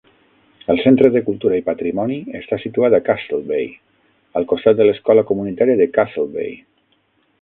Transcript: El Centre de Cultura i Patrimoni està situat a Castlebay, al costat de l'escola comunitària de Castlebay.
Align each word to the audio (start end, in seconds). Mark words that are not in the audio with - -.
El 0.73 0.79
Centre 0.83 1.09
de 1.15 1.21
Cultura 1.27 1.59
i 1.59 1.65
Patrimoni 1.67 2.17
està 2.39 2.59
situat 2.63 2.95
a 2.99 3.01
Castlebay, 3.09 3.69
al 4.41 4.49
costat 4.55 4.81
de 4.81 4.89
l'escola 4.89 5.25
comunitària 5.33 5.81
de 5.83 5.89
Castlebay. 5.99 6.57